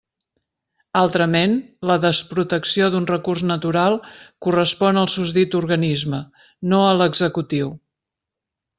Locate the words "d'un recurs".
2.95-3.45